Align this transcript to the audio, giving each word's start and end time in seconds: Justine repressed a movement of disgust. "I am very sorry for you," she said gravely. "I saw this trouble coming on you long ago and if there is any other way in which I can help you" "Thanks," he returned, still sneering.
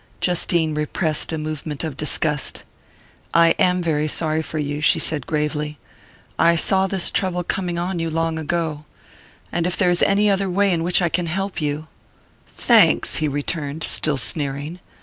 Justine 0.19 0.73
repressed 0.73 1.31
a 1.31 1.37
movement 1.37 1.83
of 1.83 1.95
disgust. 1.95 2.63
"I 3.35 3.49
am 3.59 3.83
very 3.83 4.07
sorry 4.07 4.41
for 4.41 4.57
you," 4.57 4.81
she 4.81 4.97
said 4.97 5.27
gravely. 5.27 5.77
"I 6.39 6.55
saw 6.55 6.87
this 6.87 7.11
trouble 7.11 7.43
coming 7.43 7.77
on 7.77 7.99
you 7.99 8.09
long 8.09 8.39
ago 8.39 8.85
and 9.51 9.67
if 9.67 9.77
there 9.77 9.91
is 9.91 10.01
any 10.01 10.27
other 10.27 10.49
way 10.49 10.73
in 10.73 10.81
which 10.81 11.03
I 11.03 11.09
can 11.09 11.27
help 11.27 11.61
you" 11.61 11.85
"Thanks," 12.47 13.17
he 13.17 13.27
returned, 13.27 13.83
still 13.83 14.17
sneering. 14.17 14.79